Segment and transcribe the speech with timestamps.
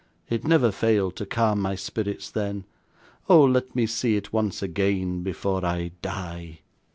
[0.31, 2.63] It never failed to calm my spirits then.
[3.29, 3.43] Oh!
[3.43, 6.61] let me see it once again before I die!"